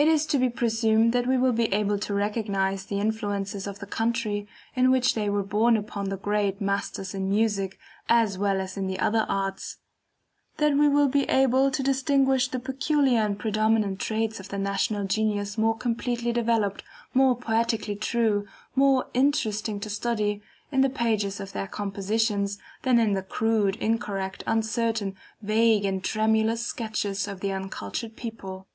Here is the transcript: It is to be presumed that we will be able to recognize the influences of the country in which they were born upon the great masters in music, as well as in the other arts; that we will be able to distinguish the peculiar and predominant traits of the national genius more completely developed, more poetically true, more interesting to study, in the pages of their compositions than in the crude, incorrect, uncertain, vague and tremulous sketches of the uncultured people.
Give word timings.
It 0.00 0.06
is 0.06 0.26
to 0.26 0.38
be 0.38 0.48
presumed 0.48 1.12
that 1.12 1.26
we 1.26 1.36
will 1.36 1.52
be 1.52 1.74
able 1.74 1.98
to 1.98 2.14
recognize 2.14 2.84
the 2.84 3.00
influences 3.00 3.66
of 3.66 3.80
the 3.80 3.86
country 3.86 4.46
in 4.76 4.92
which 4.92 5.14
they 5.16 5.28
were 5.28 5.42
born 5.42 5.76
upon 5.76 6.08
the 6.08 6.16
great 6.16 6.60
masters 6.60 7.14
in 7.14 7.28
music, 7.28 7.80
as 8.08 8.38
well 8.38 8.60
as 8.60 8.76
in 8.76 8.86
the 8.86 9.00
other 9.00 9.26
arts; 9.28 9.78
that 10.58 10.74
we 10.74 10.86
will 10.88 11.08
be 11.08 11.24
able 11.24 11.72
to 11.72 11.82
distinguish 11.82 12.46
the 12.46 12.60
peculiar 12.60 13.18
and 13.22 13.40
predominant 13.40 13.98
traits 13.98 14.38
of 14.38 14.50
the 14.50 14.56
national 14.56 15.04
genius 15.04 15.58
more 15.58 15.76
completely 15.76 16.30
developed, 16.32 16.84
more 17.12 17.34
poetically 17.36 17.96
true, 17.96 18.46
more 18.76 19.06
interesting 19.14 19.80
to 19.80 19.90
study, 19.90 20.40
in 20.70 20.80
the 20.80 20.88
pages 20.90 21.40
of 21.40 21.50
their 21.52 21.66
compositions 21.66 22.60
than 22.82 23.00
in 23.00 23.14
the 23.14 23.22
crude, 23.24 23.74
incorrect, 23.80 24.44
uncertain, 24.46 25.16
vague 25.42 25.84
and 25.84 26.04
tremulous 26.04 26.64
sketches 26.64 27.26
of 27.26 27.40
the 27.40 27.50
uncultured 27.50 28.14
people. 28.14 28.68